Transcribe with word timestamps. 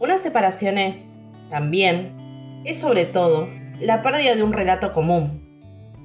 Una 0.00 0.16
separación 0.16 0.78
es, 0.78 1.18
también, 1.50 2.62
es 2.64 2.78
sobre 2.78 3.04
todo, 3.04 3.48
la 3.80 4.00
pérdida 4.00 4.36
de 4.36 4.44
un 4.44 4.52
relato 4.52 4.92
común. 4.92 5.42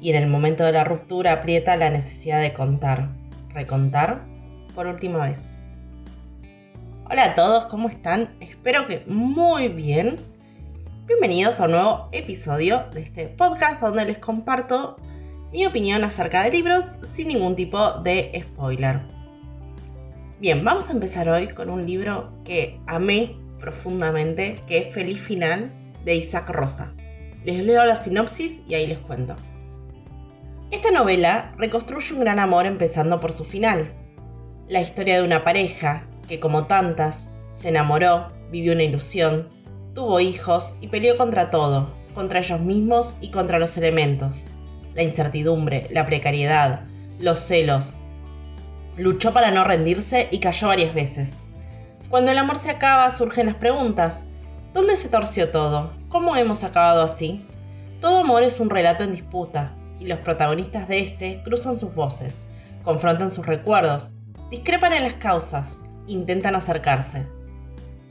Y 0.02 0.10
en 0.10 0.16
el 0.16 0.28
momento 0.28 0.64
de 0.64 0.72
la 0.72 0.84
ruptura 0.84 1.34
aprieta 1.34 1.76
la 1.76 1.92
necesidad 1.92 2.42
de 2.42 2.54
contar, 2.54 3.10
recontar, 3.50 4.26
por 4.74 4.88
última 4.88 5.28
vez. 5.28 5.62
Hola 7.08 7.26
a 7.26 7.36
todos, 7.36 7.66
¿cómo 7.66 7.88
están? 7.88 8.36
Espero 8.40 8.88
que 8.88 9.03
muy 9.06 9.67
bien. 9.67 10.15
Bienvenidos 11.05 11.60
a 11.60 11.65
un 11.65 11.71
nuevo 11.73 12.10
episodio 12.13 12.85
de 12.94 13.01
este 13.01 13.28
podcast 13.28 13.79
donde 13.79 14.05
les 14.05 14.17
comparto 14.17 14.97
mi 15.51 15.67
opinión 15.67 16.03
acerca 16.03 16.41
de 16.44 16.49
libros 16.49 16.98
sin 17.03 17.27
ningún 17.27 17.55
tipo 17.55 17.99
de 17.99 18.44
spoiler. 18.44 19.02
Bien, 20.39 20.66
vamos 20.66 20.89
a 20.89 20.94
empezar 20.94 21.30
hoy 21.30 21.49
con 21.49 21.70
un 21.70 21.85
libro 21.85 22.34
que 22.44 22.80
amé 22.88 23.42
profundamente, 23.64 24.58
que 24.68 24.77
es 24.77 24.94
Feliz 24.94 25.22
Final 25.22 25.71
de 26.04 26.16
Isaac 26.16 26.49
Rosa. 26.49 26.94
Les 27.44 27.63
leo 27.63 27.84
la 27.85 27.95
sinopsis 27.95 28.62
y 28.67 28.76
ahí 28.76 28.85
les 28.85 28.99
cuento. 28.99 29.35
Esta 30.70 30.91
novela 30.91 31.55
reconstruye 31.58 32.13
un 32.13 32.20
gran 32.20 32.40
amor 32.40 32.66
empezando 32.66 33.20
por 33.20 33.31
su 33.31 33.45
final. 33.45 33.94
La 34.68 34.81
historia 34.81 35.16
de 35.16 35.23
una 35.23 35.45
pareja 35.45 36.04
que, 36.27 36.40
como 36.40 36.68
tantas, 36.68 37.34
se 37.52 37.70
enamoró, 37.70 38.31
vivió 38.52 38.73
una 38.73 38.84
ilusión, 38.84 39.49
tuvo 39.95 40.20
hijos 40.20 40.76
y 40.82 40.90
peleó 40.90 41.16
contra 41.16 41.49
todo, 41.49 41.93
contra 42.13 42.40
ellos 42.40 42.59
mismos 42.59 43.16
y 43.21 43.30
contra 43.30 43.59
los 43.59 43.77
elementos. 43.77 44.48
La 44.93 45.04
incertidumbre, 45.04 45.88
la 45.90 46.05
precariedad, 46.05 46.82
los 47.20 47.40
celos, 47.40 47.98
Luchó 48.95 49.34
para 49.34 49.49
no 49.49 49.63
rendirse 49.63 50.27
y 50.30 50.40
cayó 50.40 50.68
varias 50.68 50.93
veces. 50.93 51.42
Cuando 52.13 52.30
el 52.30 52.38
amor 52.38 52.59
se 52.59 52.70
acaba 52.70 53.09
surgen 53.09 53.48
las 53.48 53.55
preguntas. 53.55 54.23
¿Dónde 54.71 54.98
se 54.98 55.09
torció 55.09 55.49
todo? 55.49 55.94
¿Cómo 56.09 56.35
hemos 56.35 56.63
acabado 56.63 57.02
así? 57.02 57.43
Todo 58.01 58.20
amor 58.20 58.43
es 58.43 58.60
un 58.60 58.70
relato 58.70 59.04
en 59.04 59.13
disputa, 59.13 59.74
y 59.99 60.05
los 60.05 60.20
protagonistas 60.20 60.87
de 60.87 60.99
este 60.99 61.41
cruzan 61.43 61.76
sus 61.76 61.96
voces, 61.96 62.46
confrontan 62.84 63.32
sus 63.32 63.48
recuerdos, 63.48 64.14
discrepan 64.52 64.94
en 64.94 65.02
las 65.02 65.16
causas, 65.16 65.82
intentan 66.06 66.54
acercarse. 66.54 67.26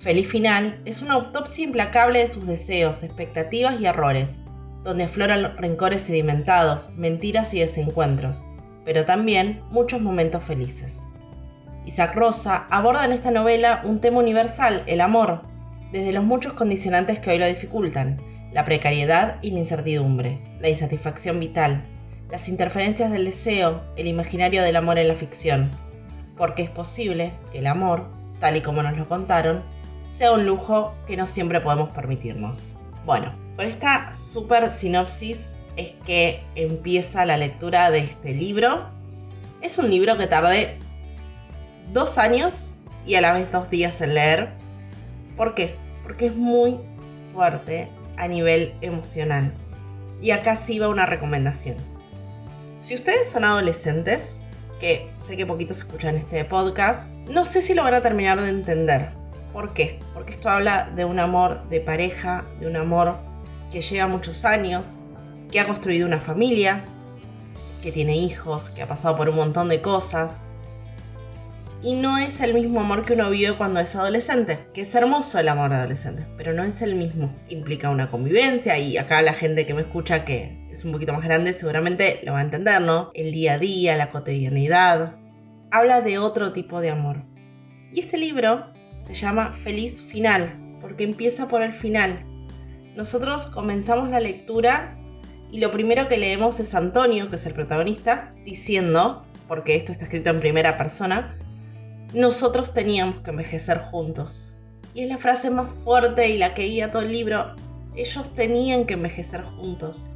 Feliz 0.01 0.29
Final 0.29 0.83
es 0.85 1.01
una 1.01 1.15
autopsia 1.15 1.63
implacable 1.63 2.19
de 2.19 2.27
sus 2.27 2.45
deseos, 2.45 3.05
expectativas 3.05 3.81
y 3.81 3.87
errores, 3.87 4.41
donde 4.83 5.05
afloran 5.05 5.57
rencores 5.59 6.03
sedimentados, 6.03 6.91
mentiras 6.97 7.55
y 7.55 7.61
desencuentros 7.61 8.45
pero 8.85 9.05
también 9.05 9.63
muchos 9.71 10.01
momentos 10.01 10.43
felices. 10.45 11.07
Isaac 11.85 12.15
Rosa 12.15 12.67
aborda 12.71 13.05
en 13.05 13.13
esta 13.13 13.31
novela 13.31 13.83
un 13.85 14.01
tema 14.01 14.21
universal, 14.21 14.85
el 14.87 15.01
amor, 15.01 15.43
desde 15.91 16.13
los 16.13 16.25
muchos 16.25 16.53
condicionantes 16.53 17.19
que 17.19 17.31
hoy 17.31 17.39
lo 17.39 17.47
dificultan, 17.47 18.21
la 18.53 18.65
precariedad 18.65 19.39
y 19.43 19.51
la 19.51 19.59
incertidumbre, 19.59 20.41
la 20.61 20.69
insatisfacción 20.69 21.41
vital, 21.41 21.85
las 22.31 22.49
interferencias 22.49 23.11
del 23.11 23.25
deseo, 23.25 23.83
el 23.97 24.07
imaginario 24.07 24.63
del 24.63 24.77
amor 24.77 24.99
en 24.99 25.09
la 25.09 25.15
ficción, 25.15 25.71
porque 26.37 26.63
es 26.63 26.71
posible 26.71 27.33
que 27.51 27.59
el 27.59 27.67
amor, 27.67 28.07
tal 28.39 28.57
y 28.57 28.61
como 28.61 28.83
nos 28.83 28.97
lo 28.97 29.09
contaron, 29.09 29.63
sea 30.11 30.33
un 30.33 30.47
lujo 30.47 30.95
que 31.07 31.17
no 31.17 31.27
siempre 31.27 31.61
podemos 31.61 31.91
permitirnos. 31.91 32.73
Bueno, 33.05 33.35
con 33.57 33.67
esta 33.67 34.13
super 34.13 34.71
sinopsis 34.71 35.57
es 35.77 35.93
que 36.05 36.43
empieza 36.55 37.27
la 37.27 37.37
lectura 37.37 37.91
de 37.91 38.01
este 38.01 38.35
libro. 38.35 38.89
Es 39.61 39.79
un 39.79 39.91
libro 39.91 40.17
que 40.17 40.27
tardé 40.27 40.79
dos 41.93 42.19
años 42.19 42.79
y 43.07 43.15
a 43.15 43.21
la 43.21 43.33
vez 43.33 43.51
dos 43.53 43.69
días 43.71 44.01
en 44.01 44.15
leer. 44.15 44.51
¿Por 45.37 45.55
qué? 45.55 45.77
Porque 46.03 46.27
es 46.27 46.37
muy 46.37 46.79
fuerte 47.33 47.89
a 48.17 48.29
nivel 48.29 48.75
emocional. 48.81 49.53
Y 50.20 50.31
acá 50.31 50.57
sí 50.57 50.79
va 50.79 50.89
una 50.89 51.07
recomendación. 51.07 51.77
Si 52.81 52.95
ustedes 52.95 53.30
son 53.30 53.45
adolescentes, 53.45 54.39
que 54.80 55.11
sé 55.19 55.36
que 55.36 55.47
poquitos 55.47 55.79
escuchan 55.79 56.17
este 56.17 56.45
podcast, 56.45 57.14
no 57.29 57.45
sé 57.45 57.63
si 57.63 57.75
lo 57.75 57.85
van 57.85 57.95
a 57.95 58.03
terminar 58.03 58.41
de 58.41 58.48
entender. 58.48 59.11
¿Por 59.53 59.73
qué? 59.74 60.01
Porque 60.14 60.33
esto 60.33 60.48
habla 60.48 60.91
de 60.97 61.05
un 61.05 61.20
amor 61.20 61.69
de 61.69 61.80
pareja, 61.80 62.45
de 62.59 62.67
un 62.67 62.77
amor 62.77 63.17
que 63.70 63.83
lleva 63.83 64.09
muchos 64.09 64.45
años, 64.45 64.98
que 65.51 65.61
ha 65.61 65.67
construido 65.67 66.07
una 66.07 66.20
familia, 66.20 66.85
que 67.83 67.92
tiene 67.92 68.17
hijos, 68.17 68.70
que 68.70 68.83
ha 68.83 68.89
pasado 68.89 69.17
por 69.17 69.29
un 69.29 69.36
montón 69.36 69.69
de 69.69 69.83
cosas. 69.83 70.45
Y 71.85 71.95
no 71.95 72.17
es 72.17 72.41
el 72.41 72.55
mismo 72.55 72.81
amor 72.81 73.05
que 73.05 73.15
uno 73.15 73.29
vive 73.29 73.55
cuando 73.55 73.81
es 73.81 73.97
adolescente, 73.97 74.67
que 74.73 74.83
es 74.83 74.95
hermoso 74.95 75.41
el 75.41 75.48
amor 75.48 75.73
adolescente, 75.73 76.25
pero 76.37 76.53
no 76.53 76.63
es 76.63 76.81
el 76.81 76.95
mismo. 76.95 77.35
Implica 77.48 77.91
una 77.91 78.09
convivencia 78.09 78.79
y 78.79 78.97
acá 78.98 79.20
la 79.20 79.35
gente 79.35 79.67
que 79.67 79.75
me 79.75 79.83
escucha 79.83 80.25
que 80.25 80.69
es 80.71 80.85
un 80.85 80.92
poquito 80.92 81.13
más 81.13 81.25
grande 81.25 81.53
seguramente 81.55 82.21
lo 82.23 82.35
va 82.35 82.39
a 82.39 82.42
entender, 82.42 82.81
¿no? 82.81 83.11
El 83.15 83.33
día 83.33 83.55
a 83.55 83.59
día, 83.59 83.97
la 83.97 84.11
cotidianidad. 84.11 85.17
Habla 85.73 86.03
de 86.03 86.19
otro 86.19 86.53
tipo 86.53 86.81
de 86.81 86.91
amor. 86.91 87.25
Y 87.91 87.98
este 87.98 88.17
libro 88.17 88.67
se 89.01 89.15
llama 89.15 89.57
Feliz 89.65 90.01
Final, 90.03 90.79
porque 90.81 91.03
empieza 91.03 91.48
por 91.48 91.63
el 91.63 91.73
final. 91.73 92.25
Nosotros 92.95 93.47
comenzamos 93.47 94.09
la 94.09 94.21
lectura 94.21 94.97
y 95.51 95.59
lo 95.59 95.73
primero 95.73 96.07
que 96.07 96.17
leemos 96.17 96.61
es 96.61 96.77
Antonio, 96.77 97.29
que 97.29 97.37
es 97.37 97.47
el 97.47 97.55
protagonista, 97.55 98.33
diciendo, 98.45 99.25
porque 99.48 99.75
esto 99.75 99.91
está 99.91 100.05
escrito 100.05 100.31
en 100.31 100.39
primera 100.39 100.79
persona, 100.79 101.37
nosotros 102.14 102.73
teníamos 102.73 103.20
que 103.23 103.30
envejecer 103.30 103.78
juntos. 103.78 104.52
Y 104.95 105.02
es 105.02 105.08
la 105.08 105.18
frase 105.18 105.50
más 105.50 105.68
fuerte 105.84 106.28
y 106.28 106.39
la 106.39 106.55
que 106.55 106.64
guía 106.64 106.90
todo 106.90 107.02
el 107.02 107.12
libro. 107.12 107.55
Ellos 107.95 108.33
tenían 108.34 108.84
que 108.84 108.95
envejecer 108.95 109.42
juntos. 109.42 110.06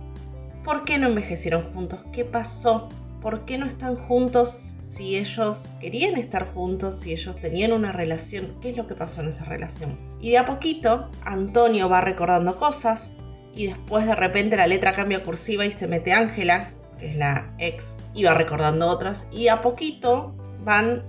¿Por 0.64 0.84
qué 0.84 0.98
no 0.98 1.08
envejecieron 1.08 1.62
juntos? 1.72 2.00
¿Qué 2.12 2.24
pasó? 2.24 2.88
¿Por 3.22 3.44
qué 3.44 3.58
no 3.58 3.66
están 3.66 3.96
juntos 3.96 4.50
si 4.50 5.16
ellos 5.16 5.74
querían 5.80 6.16
estar 6.16 6.46
juntos, 6.52 6.96
si 7.00 7.12
ellos 7.12 7.36
tenían 7.36 7.72
una 7.72 7.92
relación? 7.92 8.54
¿Qué 8.60 8.70
es 8.70 8.76
lo 8.76 8.86
que 8.86 8.94
pasó 8.94 9.22
en 9.22 9.28
esa 9.28 9.44
relación? 9.44 9.98
Y 10.20 10.30
de 10.30 10.38
a 10.38 10.46
poquito, 10.46 11.10
Antonio 11.24 11.88
va 11.88 12.00
recordando 12.00 12.56
cosas, 12.56 13.16
y 13.54 13.68
después 13.68 14.06
de 14.06 14.14
repente 14.14 14.56
la 14.56 14.66
letra 14.66 14.92
cambia 14.92 15.22
cursiva 15.22 15.64
y 15.64 15.70
se 15.70 15.86
mete 15.86 16.12
Ángela, 16.12 16.70
que 16.98 17.10
es 17.10 17.16
la 17.16 17.52
ex, 17.58 17.96
y 18.14 18.24
va 18.24 18.34
recordando 18.34 18.86
otras, 18.86 19.26
y 19.32 19.48
a 19.48 19.62
poquito 19.62 20.34
van 20.64 21.02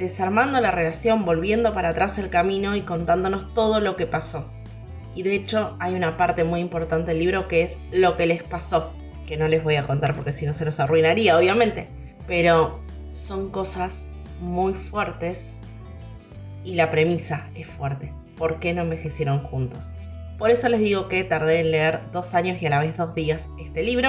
desarmando 0.00 0.60
la 0.60 0.70
relación, 0.70 1.24
volviendo 1.24 1.72
para 1.74 1.90
atrás 1.90 2.18
el 2.18 2.30
camino 2.30 2.74
y 2.74 2.82
contándonos 2.82 3.54
todo 3.54 3.80
lo 3.80 3.96
que 3.96 4.06
pasó. 4.06 4.50
Y 5.14 5.22
de 5.22 5.34
hecho 5.34 5.76
hay 5.78 5.94
una 5.94 6.16
parte 6.16 6.42
muy 6.42 6.60
importante 6.60 7.10
del 7.10 7.20
libro 7.20 7.46
que 7.46 7.62
es 7.62 7.80
lo 7.92 8.16
que 8.16 8.26
les 8.26 8.42
pasó, 8.42 8.92
que 9.26 9.36
no 9.36 9.46
les 9.46 9.62
voy 9.62 9.76
a 9.76 9.86
contar 9.86 10.14
porque 10.14 10.32
si 10.32 10.46
no 10.46 10.54
se 10.54 10.64
nos 10.64 10.80
arruinaría, 10.80 11.36
obviamente. 11.36 11.88
Pero 12.26 12.80
son 13.12 13.50
cosas 13.50 14.08
muy 14.40 14.72
fuertes 14.72 15.58
y 16.64 16.74
la 16.74 16.90
premisa 16.90 17.48
es 17.54 17.66
fuerte. 17.66 18.12
¿Por 18.36 18.58
qué 18.58 18.72
no 18.72 18.82
envejecieron 18.82 19.40
juntos? 19.40 19.94
Por 20.38 20.50
eso 20.50 20.68
les 20.70 20.80
digo 20.80 21.08
que 21.08 21.24
tardé 21.24 21.60
en 21.60 21.72
leer 21.72 22.00
dos 22.12 22.34
años 22.34 22.62
y 22.62 22.66
a 22.66 22.70
la 22.70 22.80
vez 22.80 22.96
dos 22.96 23.14
días 23.14 23.48
este 23.58 23.82
libro. 23.82 24.08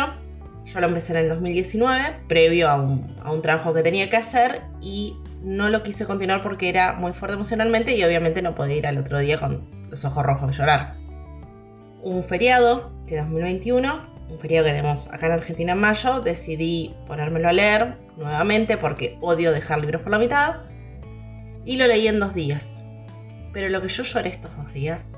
Yo 0.65 0.79
lo 0.79 0.87
empecé 0.87 1.13
en 1.13 1.19
el 1.19 1.29
2019, 1.29 2.17
previo 2.27 2.69
a 2.69 2.75
un, 2.75 3.15
a 3.23 3.41
trabajo 3.41 3.73
que 3.73 3.81
tenía 3.81 4.09
que 4.09 4.17
hacer 4.17 4.61
y 4.79 5.15
no 5.41 5.69
lo 5.69 5.83
quise 5.83 6.05
continuar 6.05 6.43
porque 6.43 6.69
era 6.69 6.93
muy 6.93 7.13
fuerte 7.13 7.35
emocionalmente 7.35 7.95
y 7.95 8.03
obviamente 8.03 8.41
no 8.41 8.55
podía 8.55 8.77
ir 8.77 8.87
al 8.87 8.97
otro 8.97 9.19
día 9.19 9.39
con 9.39 9.67
los 9.89 10.05
ojos 10.05 10.23
rojos 10.23 10.51
de 10.51 10.57
llorar. 10.57 10.95
Un 12.03 12.23
feriado 12.23 12.91
de 13.05 13.17
2021, 13.17 14.07
un 14.29 14.39
feriado 14.39 14.65
que 14.65 14.71
tenemos 14.71 15.07
acá 15.11 15.25
en 15.27 15.33
Argentina 15.33 15.73
en 15.73 15.79
mayo, 15.79 16.21
decidí 16.21 16.95
ponérmelo 17.07 17.49
a 17.49 17.53
leer 17.53 17.97
nuevamente 18.17 18.77
porque 18.77 19.17
odio 19.21 19.51
dejar 19.51 19.79
libros 19.79 20.01
por 20.01 20.11
la 20.11 20.19
mitad 20.19 20.55
y 21.65 21.77
lo 21.77 21.87
leí 21.87 22.07
en 22.07 22.19
dos 22.19 22.33
días. 22.33 22.83
Pero 23.51 23.67
lo 23.69 23.81
que 23.81 23.89
yo 23.89 24.03
lloré 24.03 24.29
estos 24.29 24.55
dos 24.55 24.73
días 24.73 25.17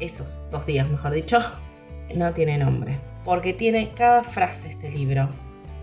esos 0.00 0.42
dos 0.50 0.66
días 0.66 0.88
mejor 0.88 1.12
dicho, 1.12 1.38
no 2.14 2.32
tiene 2.32 2.58
nombre. 2.58 2.98
Porque 3.26 3.52
tiene 3.52 3.92
cada 3.94 4.24
frase 4.24 4.70
este 4.70 4.88
libro. 4.88 5.28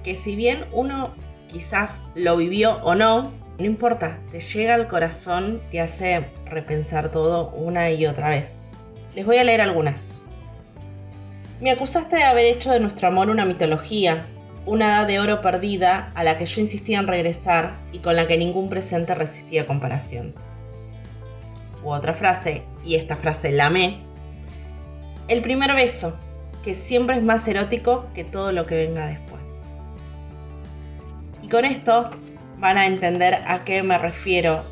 Que 0.04 0.16
si 0.16 0.36
bien 0.36 0.66
uno 0.72 1.14
quizás 1.48 2.02
lo 2.16 2.36
vivió 2.38 2.78
o 2.84 2.96
no, 2.96 3.32
no 3.60 3.66
importa, 3.66 4.18
te 4.32 4.40
llega 4.40 4.74
al 4.74 4.88
corazón, 4.88 5.62
te 5.70 5.80
hace 5.80 6.26
repensar 6.48 7.12
todo 7.12 7.52
una 7.52 7.92
y 7.92 8.08
otra 8.08 8.30
vez. 8.30 8.66
Les 9.14 9.28
voy 9.28 9.38
a 9.38 9.44
leer 9.44 9.62
algunas. 9.62 10.10
Me 11.62 11.70
acusaste 11.70 12.16
de 12.16 12.24
haber 12.24 12.48
hecho 12.48 12.72
de 12.72 12.80
nuestro 12.80 13.08
amor 13.08 13.30
una 13.30 13.46
mitología, 13.46 14.26
una 14.66 14.88
edad 14.88 15.08
de 15.08 15.20
oro 15.20 15.42
perdida 15.42 16.12
a 16.16 16.24
la 16.24 16.40
que 16.40 16.48
yo 16.48 16.62
insistía 16.62 16.98
en 16.98 17.08
regresar 17.08 17.76
y 17.92 18.00
con 18.00 18.16
la 18.16 18.26
que 18.26 18.40
ningún 18.40 18.70
presente 18.70 19.14
resistía 19.14 19.68
comparación 19.68 20.34
u 21.84 21.92
otra 21.92 22.14
frase, 22.14 22.64
y 22.84 22.96
esta 22.96 23.18
frase 23.18 23.52
la 23.52 23.68
amé, 23.68 24.00
el 25.28 25.42
primer 25.42 25.74
beso, 25.74 26.18
que 26.64 26.74
siempre 26.74 27.18
es 27.18 27.24
más 27.24 27.48
erótico 27.48 28.08
que 28.16 28.24
todo 28.24 28.52
lo 28.52 28.66
que 28.66 28.76
venga 28.76 29.06
después. 29.06 29.62
Y 31.42 31.50
con 31.50 31.66
esto 31.66 32.10
van 32.58 32.78
a 32.78 32.86
entender 32.86 33.36
a 33.46 33.64
qué 33.66 33.84
me 33.84 33.98
refiero 33.98 34.64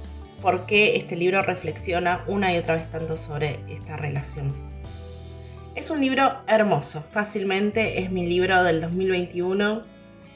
por 0.42 0.66
qué 0.66 0.96
este 0.96 1.16
libro 1.16 1.42
reflexiona 1.42 2.24
una 2.28 2.54
y 2.54 2.58
otra 2.58 2.76
vez 2.76 2.90
tanto 2.90 3.18
sobre 3.18 3.60
esta 3.68 3.98
relación. 3.98 4.54
Es 5.76 5.90
un 5.90 6.02
libro 6.02 6.42
hermoso, 6.48 7.04
fácilmente 7.12 8.00
es 8.02 8.12
mi 8.12 8.26
libro 8.26 8.64
del 8.64 8.82
2021 8.82 9.84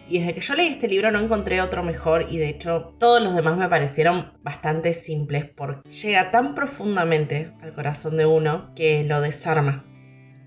y 0.08 0.20
desde 0.20 0.36
que 0.36 0.42
yo 0.42 0.54
leí 0.54 0.68
este 0.68 0.88
libro 0.88 1.12
no 1.12 1.20
encontré 1.20 1.62
otro 1.62 1.84
mejor 1.84 2.28
y 2.30 2.38
de 2.38 2.50
hecho 2.50 2.94
todos 3.00 3.22
los 3.22 3.36
demás 3.36 3.58
me 3.58 3.68
parecieron 3.68 4.32
bastante 4.44 4.94
simples 4.94 5.46
porque 5.46 5.90
llega 5.90 6.32
tan 6.32 6.54
profundamente 6.56 7.52
al 7.62 7.74
corazón 7.74 8.18
de 8.18 8.26
uno 8.26 8.74
que 8.76 9.04
lo 9.04 9.20
desarma. 9.22 9.84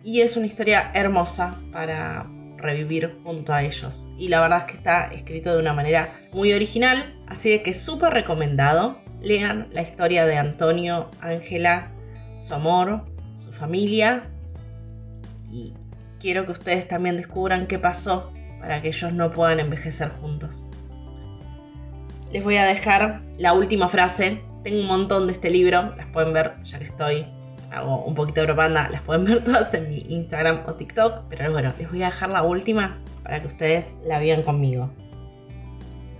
Y 0.08 0.22
es 0.22 0.38
una 0.38 0.46
historia 0.46 0.90
hermosa 0.94 1.54
para 1.70 2.26
revivir 2.56 3.18
junto 3.24 3.52
a 3.52 3.62
ellos. 3.62 4.08
Y 4.16 4.28
la 4.28 4.40
verdad 4.40 4.60
es 4.60 4.64
que 4.64 4.78
está 4.78 5.12
escrito 5.12 5.52
de 5.52 5.60
una 5.60 5.74
manera 5.74 6.18
muy 6.32 6.54
original, 6.54 7.14
así 7.26 7.50
de 7.50 7.62
que 7.62 7.74
súper 7.74 8.14
recomendado. 8.14 9.02
Lean 9.20 9.68
la 9.70 9.82
historia 9.82 10.24
de 10.24 10.38
Antonio, 10.38 11.10
Ángela, 11.20 11.90
su 12.40 12.54
amor, 12.54 13.04
su 13.36 13.52
familia 13.52 14.30
y 15.52 15.74
quiero 16.18 16.46
que 16.46 16.52
ustedes 16.52 16.88
también 16.88 17.18
descubran 17.18 17.66
qué 17.66 17.78
pasó 17.78 18.32
para 18.60 18.80
que 18.80 18.88
ellos 18.88 19.12
no 19.12 19.30
puedan 19.30 19.60
envejecer 19.60 20.08
juntos. 20.22 20.70
Les 22.32 22.42
voy 22.42 22.56
a 22.56 22.64
dejar 22.64 23.20
la 23.36 23.52
última 23.52 23.90
frase. 23.90 24.40
Tengo 24.64 24.80
un 24.80 24.86
montón 24.86 25.26
de 25.26 25.34
este 25.34 25.50
libro, 25.50 25.94
las 25.96 26.06
pueden 26.06 26.32
ver 26.32 26.54
ya 26.64 26.78
que 26.78 26.86
estoy, 26.86 27.26
hago 27.70 28.04
un 28.04 28.14
poquito 28.14 28.40
de 28.40 28.46
propaganda, 28.46 28.88
las 28.90 29.02
pueden 29.02 29.24
ver 29.24 29.44
todas 29.44 29.72
en 29.74 29.88
mi 29.88 29.98
Instagram 30.08 30.62
o 30.66 30.74
TikTok, 30.74 31.24
pero 31.28 31.50
bueno, 31.52 31.72
les 31.78 31.90
voy 31.90 32.02
a 32.02 32.06
dejar 32.06 32.30
la 32.30 32.42
última 32.42 32.98
para 33.22 33.40
que 33.40 33.48
ustedes 33.48 33.96
la 34.04 34.18
vean 34.18 34.42
conmigo. 34.42 34.90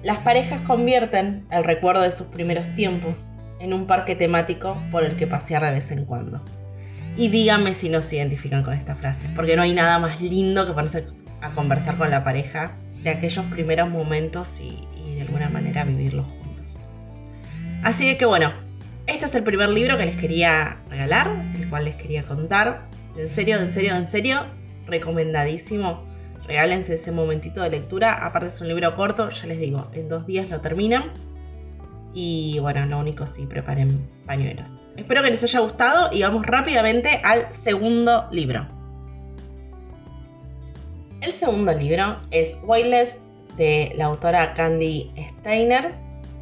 Las 0.03 0.19
parejas 0.19 0.61
convierten 0.63 1.47
el 1.51 1.65
recuerdo 1.65 2.03
de 2.03 2.13
sus 2.13 2.29
primeros 2.29 2.67
tiempos 2.77 3.33
en 3.59 3.73
un 3.73 3.87
parque 3.87 4.15
temático 4.15 4.77
por 4.93 5.03
el 5.03 5.17
que 5.17 5.27
pasear 5.27 5.65
de 5.65 5.73
vez 5.73 5.91
en 5.91 6.05
cuando. 6.05 6.41
Y 7.17 7.29
díganme 7.29 7.75
si 7.75 7.89
no 7.89 8.01
se 8.01 8.17
identifican 8.17 8.63
con 8.63 8.75
esta 8.75 8.95
frase, 8.95 9.29
porque 9.35 9.57
no 9.57 9.63
hay 9.63 9.75
nada 9.75 9.99
más 9.99 10.21
lindo 10.21 10.67
que 10.67 10.73
ponerse 10.73 11.07
a 11.41 11.51
conversar 11.51 11.97
con 11.97 12.11
la 12.11 12.23
pareja 12.23 12.73
de 13.03 13.11
aquellos 13.11 13.45
primeros 13.47 13.91
momentos 13.91 14.61
y, 14.61 14.87
de 15.15 15.23
alguna 15.23 15.49
manera 15.49 15.85
vivirlos 15.85 16.27
juntos. 16.27 16.79
Así 17.83 18.17
que 18.17 18.25
bueno, 18.25 18.53
este 19.09 19.25
es 19.25 19.35
el 19.35 19.43
primer 19.43 19.71
libro 19.71 19.97
que 19.97 20.05
les 20.05 20.17
quería 20.17 20.77
regalar, 20.91 21.29
el 21.59 21.69
cual 21.69 21.87
les 21.87 21.97
quería 21.97 22.25
contar. 22.25 22.83
En 23.17 23.31
serio, 23.31 23.59
en 23.59 23.73
serio, 23.73 23.97
en 23.97 24.07
serio, 24.07 24.41
recomendadísimo. 24.87 26.05
Regálense 26.47 26.95
ese 26.95 27.11
momentito 27.11 27.63
de 27.63 27.71
lectura. 27.71 28.25
Aparte 28.25 28.49
es 28.49 28.61
un 28.61 28.69
libro 28.69 28.95
corto, 28.95 29.31
ya 29.31 29.47
les 29.47 29.59
digo, 29.59 29.91
en 29.95 30.09
dos 30.09 30.27
días 30.27 30.49
lo 30.51 30.61
terminan. 30.61 31.11
Y 32.13 32.59
bueno, 32.61 32.85
lo 32.87 32.99
único 32.99 33.27
sí, 33.27 33.47
preparen 33.47 34.07
pañuelos. 34.27 34.69
Espero 34.97 35.23
que 35.23 35.31
les 35.31 35.43
haya 35.43 35.61
gustado 35.61 36.11
y 36.13 36.23
vamos 36.23 36.45
rápidamente 36.45 37.21
al 37.25 37.53
segundo 37.53 38.29
libro. 38.31 38.67
El 41.23 41.33
segundo 41.33 41.73
libro 41.73 42.17
es 42.31 42.57
Wildest 42.63 43.21
de 43.57 43.93
la 43.97 44.05
autora 44.05 44.55
Candy 44.55 45.11
Steiner. 45.41 45.95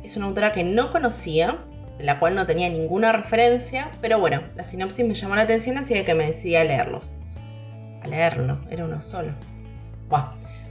Es 0.03 0.17
una 0.17 0.27
autora 0.27 0.53
que 0.53 0.65
no 0.65 0.91
conocía, 0.91 1.59
la 1.99 2.19
cual 2.19 2.35
no 2.35 2.47
tenía 2.47 2.69
ninguna 2.69 3.13
referencia, 3.13 3.91
pero 4.01 4.19
bueno, 4.19 4.43
la 4.55 4.65
sinopsis 4.65 5.07
me 5.07 5.15
llamó 5.15 5.37
la 5.37 5.43
atención 5.43 5.79
así 5.79 5.95
que 6.05 6.15
me 6.15 6.27
decidí 6.27 6.57
a 6.57 6.65
leerlos. 6.65 7.13
A 8.03 8.09
leerlo, 8.09 8.61
era 8.71 8.85
uno 8.85 9.01
solo. 9.03 9.33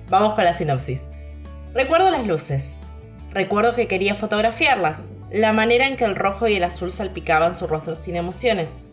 Vamos 0.10 0.36
con 0.36 0.44
la 0.44 0.54
sinopsis. 0.54 1.02
Recuerdo 1.74 2.12
las 2.12 2.26
luces. 2.26 2.78
Recuerdo 3.32 3.74
que 3.74 3.88
quería 3.88 4.16
fotografiarlas, 4.16 5.04
la 5.32 5.52
manera 5.52 5.88
en 5.88 5.98
que 5.98 6.06
el 6.06 6.16
rojo 6.16 6.48
y 6.48 6.56
el 6.56 6.64
azul 6.64 6.92
salpicaban 6.92 7.56
su 7.56 7.68
rostro 7.68 7.96
sin 7.96 8.16
emociones. 8.16 8.90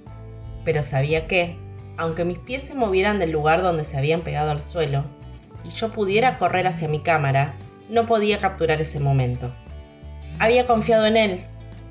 Pero 0.64 0.82
sabía 0.82 1.26
que, 1.26 1.56
aunque 1.96 2.25
mis 2.25 2.38
pies 2.38 2.64
se 2.64 2.75
movieran 2.75 3.19
del 3.19 3.31
lugar 3.31 3.62
donde 3.62 3.85
se 3.85 3.99
habían 3.99 4.23
pegado 4.23 4.50
al 4.50 4.62
suelo, 4.62 5.05
y 5.64 5.69
yo 5.69 5.93
pudiera 5.93 6.38
correr 6.38 6.67
hacia 6.67 6.88
mi 6.88 7.00
cámara, 7.00 7.55
no 7.88 8.06
podía 8.06 8.40
capturar 8.40 8.81
ese 8.81 8.99
momento. 8.99 9.52
Había 10.38 10.67
confiado 10.67 11.06
en 11.06 11.17
él, 11.17 11.44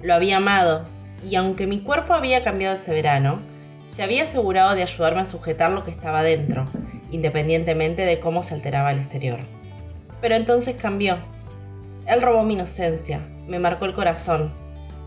lo 0.03 0.13
había 0.13 0.38
amado, 0.38 0.86
y 1.24 1.36
aunque 1.36 1.68
mi 1.68 1.81
cuerpo 1.81 2.13
había 2.13 2.44
cambiado 2.44 2.75
ese 2.75 2.92
verano, 2.92 3.39
se 3.88 4.03
había 4.03 4.24
asegurado 4.24 4.75
de 4.75 4.83
ayudarme 4.83 5.21
a 5.21 5.25
sujetar 5.25 5.71
lo 5.71 5.83
que 5.83 5.92
estaba 5.92 6.24
dentro, 6.24 6.65
independientemente 7.12 8.03
de 8.06 8.19
cómo 8.19 8.42
se 8.44 8.56
alteraba 8.56 8.92
el 8.92 9.00
exterior. 9.00 9.39
Pero 10.21 10.36
entonces 10.36 10.75
cambió. 10.75 11.18
Él 12.07 12.21
robó 12.21 12.44
mi 12.44 12.53
inocencia, 12.53 13.21
me 13.48 13.59
marcó 13.59 13.86
el 13.86 13.94
corazón, 13.94 14.53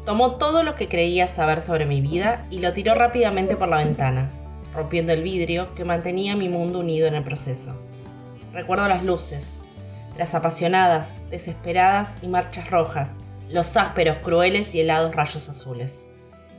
tomó 0.04 0.36
todo 0.36 0.62
lo 0.62 0.74
que 0.74 0.88
creía 0.88 1.26
saber 1.26 1.62
sobre 1.62 1.86
mi 1.86 2.00
vida 2.00 2.46
y 2.50 2.58
lo 2.58 2.72
tiró 2.72 2.94
rápidamente 2.94 3.56
por 3.56 3.68
la 3.68 3.78
ventana, 3.78 4.30
rompiendo 4.74 5.12
el 5.12 5.22
vidrio 5.22 5.74
que 5.74 5.84
mantenía 5.84 6.36
mi 6.36 6.48
mundo 6.48 6.80
unido 6.80 7.08
en 7.08 7.14
el 7.14 7.24
proceso. 7.24 7.74
Recuerdo 8.52 8.86
las 8.86 9.02
luces, 9.02 9.56
las 10.18 10.34
apasionadas, 10.34 11.18
desesperadas 11.30 12.18
y 12.22 12.28
marchas 12.28 12.70
rojas, 12.70 13.23
los 13.50 13.76
ásperos, 13.76 14.18
crueles 14.18 14.74
y 14.74 14.80
helados 14.80 15.14
rayos 15.14 15.48
azules. 15.48 16.08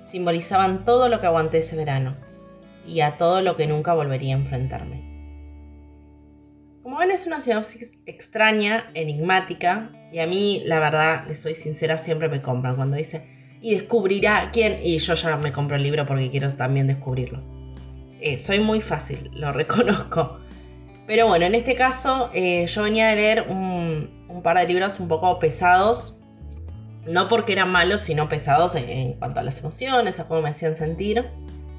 Simbolizaban 0.04 0.86
todo 0.86 1.10
lo 1.10 1.20
que 1.20 1.28
aguanté 1.28 1.60
ese 1.60 1.76
verano 1.76 2.16
y 2.86 3.02
a 3.02 3.18
todo 3.18 3.42
lo 3.42 3.56
que 3.56 3.68
nunca 3.68 3.94
volvería 3.94 4.36
a 4.36 4.40
enfrentarme. 4.40 5.16
Como 6.84 6.98
ven 6.98 7.12
es 7.12 7.26
una 7.26 7.40
sinopsis 7.40 7.96
extraña, 8.06 8.92
enigmática, 8.94 9.90
y 10.12 10.20
a 10.20 10.28
mí 10.28 10.62
la 10.66 10.80
verdad, 10.80 11.26
les 11.28 11.42
soy 11.42 11.56
sincera, 11.56 11.98
siempre 11.98 12.30
me 12.30 12.44
compran 12.44 12.76
cuando 12.76 12.96
dice, 12.96 13.26
y 13.60 13.74
descubrirá 13.74 14.52
quién, 14.54 14.80
y 14.84 15.00
yo 15.00 15.16
ya 15.16 15.38
me 15.38 15.52
compro 15.52 15.78
el 15.78 15.84
libro 15.84 16.06
porque 16.06 16.30
quiero 16.30 16.54
también 16.54 16.86
descubrirlo. 16.86 17.42
Eh, 18.22 18.38
soy 18.38 18.60
muy 18.60 18.82
fácil, 18.82 19.32
lo 19.34 19.52
reconozco. 19.52 20.40
Pero 21.08 21.28
bueno, 21.28 21.46
en 21.46 21.56
este 21.56 21.76
caso 21.76 22.30
eh, 22.34 22.66
yo 22.68 22.84
venía 22.84 23.08
de 23.10 23.16
leer 23.16 23.46
un, 23.50 24.42
par 24.44 24.58
de 24.58 24.68
libros 24.68 25.00
un 25.00 25.08
poco 25.08 25.40
pesados. 25.40 26.18
No 27.08 27.28
porque 27.28 27.54
eran 27.54 27.72
malos, 27.72 28.02
sino 28.02 28.28
pesados 28.30 28.76
en, 28.76 29.14
cuanto 29.14 29.40
a 29.40 29.44
las 29.44 29.60
emociones, 29.60 30.20
a 30.20 30.28
cómo 30.28 30.42
me 30.42 30.50
hacían 30.50 30.76
sentir. 30.76 31.30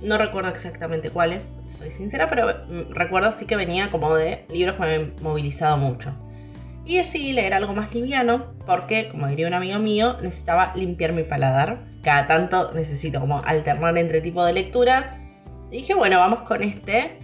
No 0.01 0.19
recuerdo 0.19 0.51
exactamente 0.51 1.11
cuáles, 1.11 1.57
soy 1.71 1.91
sincera, 1.91 2.29
pero 2.29 2.47
mm, 2.69 2.93
recuerdo 2.93 3.33
sí 3.33 3.47
que 3.47 3.57
venía 3.57 3.91
como 3.91 4.15
de 4.15 4.45
libros 4.51 4.77
que 4.77 4.83
me 4.83 4.95
han 4.95 5.15
movilizado 5.23 5.77
mucho. 5.77 6.13
Y 6.85 6.99
decidí 6.99 7.33
leer 7.33 7.55
algo 7.55 7.75
más 7.75 7.95
liviano 7.95 8.53
porque, 8.67 9.09
como 9.09 9.27
diría 9.27 9.49
un 9.49 9.55
amigo 9.55 9.79
mío, 9.81 10.19
necesitaba 10.23 10.73
limpiar 10.77 11.13
mi 11.13 11.25
paladar. 11.25 11.81
Cada 12.03 12.29
tanto 12.29 12.73
necesito 12.73 13.19
como 13.19 13.43
alternar 13.45 13.99
entre 13.99 14.21
tipo 14.21 14.45
de 14.45 14.53
lecturas 14.53 15.17
dije, 15.71 15.95
bueno, 15.95 16.19
vamos 16.19 16.41
con 16.43 16.63
este. 16.63 17.19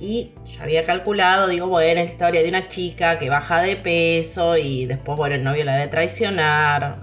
Y 0.00 0.32
yo 0.44 0.62
había 0.62 0.84
calculado, 0.84 1.46
digo, 1.46 1.68
bueno, 1.68 2.02
la 2.02 2.04
historia 2.04 2.42
de 2.42 2.48
una 2.48 2.68
chica 2.68 3.18
que 3.18 3.30
baja 3.30 3.62
de 3.62 3.76
peso 3.76 4.56
y 4.56 4.86
después, 4.86 5.16
bueno, 5.16 5.36
el 5.36 5.44
novio 5.44 5.64
la 5.64 5.76
debe 5.76 5.88
traicionar, 5.88 6.98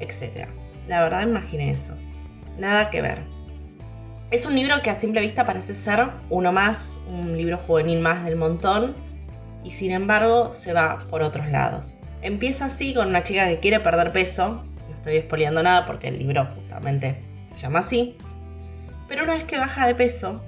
etc. 0.00 0.48
La 0.86 1.02
verdad, 1.02 1.26
imaginé 1.26 1.70
eso. 1.70 1.96
Nada 2.58 2.90
que 2.90 3.02
ver. 3.02 3.22
Es 4.30 4.44
un 4.44 4.54
libro 4.54 4.82
que 4.82 4.90
a 4.90 4.94
simple 4.94 5.20
vista 5.20 5.46
parece 5.46 5.74
ser 5.74 6.08
uno 6.28 6.52
más, 6.52 7.00
un 7.08 7.36
libro 7.36 7.58
juvenil 7.66 8.00
más 8.00 8.24
del 8.24 8.36
montón, 8.36 8.94
y 9.64 9.70
sin 9.70 9.90
embargo 9.90 10.52
se 10.52 10.72
va 10.72 10.98
por 11.10 11.22
otros 11.22 11.48
lados. 11.48 11.98
Empieza 12.22 12.66
así 12.66 12.94
con 12.94 13.08
una 13.08 13.22
chica 13.22 13.48
que 13.48 13.60
quiere 13.60 13.80
perder 13.80 14.12
peso, 14.12 14.64
no 14.88 14.94
estoy 14.94 15.16
expoliando 15.16 15.62
nada 15.62 15.86
porque 15.86 16.08
el 16.08 16.18
libro 16.18 16.46
justamente 16.54 17.22
se 17.54 17.62
llama 17.62 17.80
así, 17.80 18.16
pero 19.08 19.24
una 19.24 19.34
vez 19.34 19.44
que 19.44 19.58
baja 19.58 19.86
de 19.86 19.94
peso, 19.94 20.42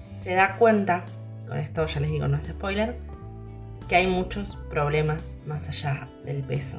se 0.00 0.34
da 0.34 0.56
cuenta, 0.56 1.04
con 1.46 1.58
esto 1.58 1.86
ya 1.86 2.00
les 2.00 2.10
digo, 2.10 2.28
no 2.28 2.38
es 2.38 2.46
spoiler, 2.46 2.96
que 3.88 3.96
hay 3.96 4.06
muchos 4.06 4.56
problemas 4.70 5.36
más 5.46 5.68
allá 5.68 6.08
del 6.24 6.42
peso. 6.42 6.78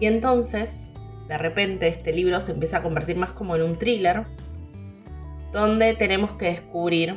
Y 0.00 0.06
entonces, 0.06 0.88
de 1.28 1.36
repente, 1.36 1.88
este 1.88 2.12
libro 2.12 2.40
se 2.40 2.52
empieza 2.52 2.78
a 2.78 2.82
convertir 2.82 3.16
más 3.16 3.32
como 3.32 3.54
en 3.54 3.62
un 3.62 3.78
thriller, 3.78 4.24
donde 5.52 5.94
tenemos 5.94 6.32
que 6.32 6.46
descubrir 6.46 7.14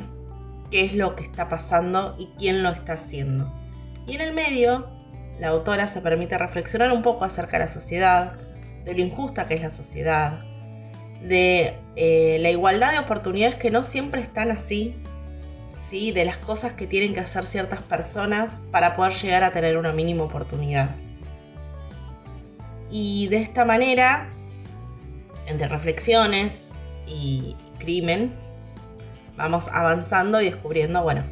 qué 0.70 0.84
es 0.84 0.94
lo 0.94 1.16
que 1.16 1.24
está 1.24 1.48
pasando 1.48 2.14
y 2.18 2.28
quién 2.38 2.62
lo 2.62 2.68
está 2.68 2.94
haciendo. 2.94 3.52
Y 4.06 4.14
en 4.14 4.20
el 4.20 4.34
medio, 4.34 4.88
la 5.40 5.48
autora 5.48 5.86
se 5.86 6.00
permite 6.02 6.36
reflexionar 6.36 6.92
un 6.92 7.02
poco 7.02 7.24
acerca 7.24 7.58
de 7.58 7.64
la 7.64 7.70
sociedad, 7.70 8.32
de 8.84 8.94
lo 8.94 9.00
injusta 9.00 9.48
que 9.48 9.54
es 9.54 9.62
la 9.62 9.70
sociedad, 9.70 10.40
de 11.22 11.74
eh, 11.96 12.38
la 12.40 12.50
igualdad 12.50 12.92
de 12.92 12.98
oportunidades 12.98 13.56
que 13.56 13.70
no 13.70 13.82
siempre 13.82 14.20
están 14.20 14.50
así, 14.50 14.94
¿sí? 15.80 16.12
de 16.12 16.26
las 16.26 16.36
cosas 16.36 16.74
que 16.74 16.86
tienen 16.86 17.14
que 17.14 17.20
hacer 17.20 17.46
ciertas 17.46 17.82
personas 17.82 18.60
para 18.70 18.94
poder 18.94 19.14
llegar 19.14 19.42
a 19.42 19.52
tener 19.52 19.78
una 19.78 19.92
mínima 19.92 20.24
oportunidad. 20.24 20.90
Y 22.92 23.26
de 23.28 23.38
esta 23.38 23.64
manera, 23.64 24.28
entre 25.46 25.66
reflexiones 25.66 26.74
y 27.06 27.56
crimen, 27.78 28.34
vamos 29.34 29.68
avanzando 29.72 30.42
y 30.42 30.50
descubriendo, 30.50 31.02
bueno, 31.02 31.24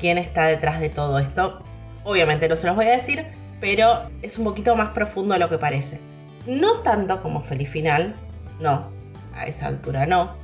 quién 0.00 0.16
está 0.16 0.46
detrás 0.46 0.80
de 0.80 0.88
todo 0.88 1.18
esto. 1.18 1.62
Obviamente 2.02 2.48
no 2.48 2.56
se 2.56 2.66
los 2.66 2.76
voy 2.76 2.86
a 2.86 2.96
decir, 2.96 3.26
pero 3.60 4.08
es 4.22 4.38
un 4.38 4.44
poquito 4.44 4.74
más 4.74 4.92
profundo 4.92 5.34
de 5.34 5.40
lo 5.40 5.50
que 5.50 5.58
parece. 5.58 6.00
No 6.46 6.80
tanto 6.80 7.20
como 7.20 7.42
Feliz 7.42 7.68
Final, 7.68 8.14
No, 8.58 8.90
a 9.34 9.46
esa 9.46 9.66
altura 9.66 10.06
no. 10.06 10.34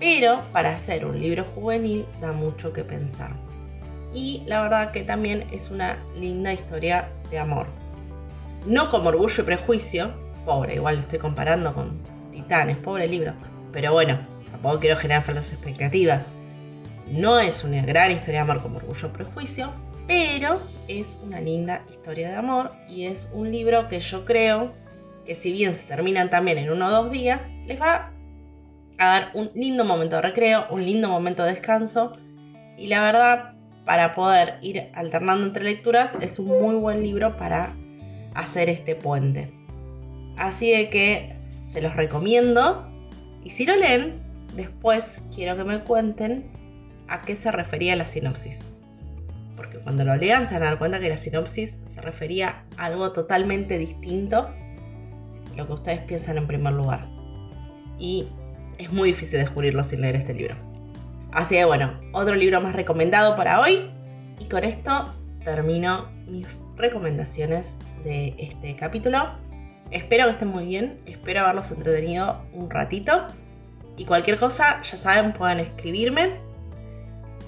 Pero 0.00 0.42
para 0.52 0.74
hacer 0.74 1.06
un 1.06 1.20
libro 1.20 1.44
juvenil 1.54 2.04
da 2.20 2.32
mucho 2.32 2.72
que 2.72 2.82
pensar. 2.82 3.30
Y 4.12 4.42
la 4.46 4.62
verdad 4.62 4.90
que 4.90 5.04
también 5.04 5.46
es 5.52 5.70
una 5.70 5.98
linda 6.16 6.52
historia 6.52 7.08
de 7.30 7.38
amor. 7.38 7.68
No 8.66 8.88
como 8.88 9.10
orgullo 9.10 9.42
y 9.42 9.46
prejuicio, 9.46 10.12
pobre, 10.44 10.74
igual 10.74 10.96
lo 10.96 11.00
estoy 11.02 11.20
comparando 11.20 11.72
con 11.72 12.00
Titanes, 12.32 12.76
pobre 12.78 13.06
libro. 13.06 13.32
Pero 13.72 13.92
bueno, 13.92 14.18
tampoco 14.50 14.80
quiero 14.80 14.96
generar 14.96 15.22
falsas 15.22 15.52
expectativas. 15.52 16.32
No 17.06 17.38
es 17.38 17.62
una 17.62 17.82
gran 17.82 18.10
historia 18.10 18.40
de 18.40 18.50
amor 18.50 18.62
como 18.62 18.78
orgullo 18.78 19.06
y 19.06 19.10
prejuicio, 19.10 19.72
pero 20.08 20.60
es 20.88 21.16
una 21.22 21.40
linda 21.40 21.84
historia 21.88 22.30
de 22.30 22.34
amor 22.34 22.72
y 22.88 23.06
es 23.06 23.30
un 23.32 23.52
libro 23.52 23.86
que 23.86 24.00
yo 24.00 24.24
creo 24.24 24.72
que 25.24 25.36
si 25.36 25.52
bien 25.52 25.74
se 25.74 25.84
terminan 25.84 26.28
también 26.28 26.58
en 26.58 26.70
uno 26.70 26.88
o 26.88 26.90
dos 26.90 27.12
días, 27.12 27.42
les 27.66 27.80
va 27.80 28.10
a 28.98 29.06
dar 29.06 29.30
un 29.34 29.50
lindo 29.54 29.84
momento 29.84 30.16
de 30.16 30.22
recreo, 30.22 30.66
un 30.70 30.84
lindo 30.84 31.08
momento 31.08 31.44
de 31.44 31.52
descanso 31.52 32.12
y 32.76 32.88
la 32.88 33.02
verdad 33.02 33.52
para 33.84 34.14
poder 34.14 34.58
ir 34.62 34.88
alternando 34.94 35.46
entre 35.46 35.62
lecturas 35.62 36.16
es 36.20 36.40
un 36.40 36.48
muy 36.48 36.74
buen 36.74 37.04
libro 37.04 37.36
para 37.36 37.72
hacer 38.36 38.68
este 38.68 38.94
puente. 38.94 39.52
Así 40.36 40.70
de 40.70 40.90
que 40.90 41.36
se 41.62 41.80
los 41.82 41.96
recomiendo 41.96 42.88
y 43.42 43.50
si 43.50 43.66
lo 43.66 43.76
leen, 43.76 44.22
después 44.54 45.22
quiero 45.34 45.56
que 45.56 45.64
me 45.64 45.80
cuenten 45.80 46.50
a 47.08 47.22
qué 47.22 47.36
se 47.36 47.50
refería 47.50 47.96
la 47.96 48.06
sinopsis 48.06 48.66
porque 49.56 49.78
cuando 49.78 50.04
lo 50.04 50.14
lean 50.16 50.46
se 50.46 50.54
van 50.54 50.62
a 50.64 50.66
dar 50.66 50.78
cuenta 50.78 51.00
que 51.00 51.08
la 51.08 51.16
sinopsis 51.16 51.80
se 51.84 52.00
refería 52.02 52.62
a 52.76 52.84
algo 52.84 53.12
totalmente 53.12 53.78
distinto 53.78 54.48
a 54.48 55.56
lo 55.56 55.66
que 55.66 55.72
ustedes 55.72 56.00
piensan 56.00 56.36
en 56.36 56.46
primer 56.46 56.74
lugar. 56.74 57.06
Y 57.98 58.28
es 58.78 58.92
muy 58.92 59.10
difícil 59.10 59.40
descubrirlo 59.40 59.82
sin 59.82 60.02
leer 60.02 60.16
este 60.16 60.34
libro. 60.34 60.54
Así 61.32 61.54
que 61.54 61.64
bueno, 61.64 61.98
otro 62.12 62.34
libro 62.34 62.60
más 62.60 62.74
recomendado 62.74 63.36
para 63.36 63.60
hoy. 63.60 63.90
Y 64.38 64.44
con 64.48 64.64
esto 64.64 65.14
termino 65.46 66.08
mis 66.26 66.60
recomendaciones 66.76 67.78
de 68.02 68.34
este 68.36 68.74
capítulo. 68.74 69.30
Espero 69.92 70.24
que 70.24 70.32
estén 70.32 70.48
muy 70.48 70.66
bien, 70.66 70.98
espero 71.06 71.42
haberlos 71.42 71.70
entretenido 71.70 72.42
un 72.52 72.68
ratito. 72.68 73.28
Y 73.96 74.04
cualquier 74.04 74.38
cosa, 74.38 74.82
ya 74.82 74.96
saben, 74.96 75.32
pueden 75.32 75.60
escribirme 75.60 76.34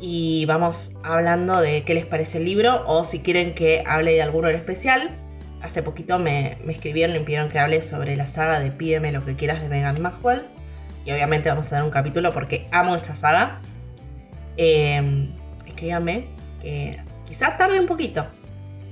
y 0.01 0.47
vamos 0.47 0.93
hablando 1.03 1.61
de 1.61 1.83
qué 1.83 1.93
les 1.95 2.07
parece 2.07 2.39
el 2.39 2.45
libro 2.45 2.85
o 2.87 3.05
si 3.05 3.19
quieren 3.19 3.55
que 3.55 3.83
hable 3.85 4.13
de 4.13 4.23
alguno 4.23 4.49
en 4.49 4.55
especial. 4.55 5.11
Hace 5.61 5.83
poquito 5.83 6.21
me, 6.21 6.57
escribieron 6.69 7.17
y 7.17 7.19
me 7.19 7.25
pidieron 7.25 7.49
que 7.49 7.59
hable 7.59 7.83
sobre 7.83 8.15
la 8.15 8.27
saga 8.27 8.61
de 8.61 8.71
Pídeme 8.71 9.11
lo 9.11 9.25
que 9.25 9.35
quieras 9.35 9.61
de 9.61 9.69
Megan 9.69 10.01
Maxwell. 10.01 10.45
Y 11.05 11.11
obviamente 11.11 11.49
vamos 11.49 11.73
a 11.73 11.77
dar 11.77 11.85
un 11.85 11.91
capítulo 11.91 12.33
porque 12.33 12.69
amo 12.71 12.95
esa 12.95 13.17
saga. 13.17 13.61
Eh, 14.57 15.29
escríbanme 15.67 16.27
que 16.63 17.01
quizás 17.29 17.59
tarde 17.59 17.79
un 17.79 17.87
poquito, 17.87 18.27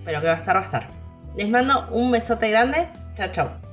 pero 0.04 0.20
que 0.20 0.26
va 0.26 0.34
a 0.34 0.36
estar, 0.36 0.54
va 0.54 0.60
a 0.60 0.64
estar. 0.64 0.88
Les 1.36 1.48
mando 1.48 1.88
un 1.90 2.10
besote 2.10 2.50
grande. 2.50 2.88
Chao, 3.14 3.32
chao. 3.32 3.65